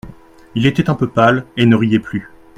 [0.55, 2.31] Il était un peu pâle et ne riait plus.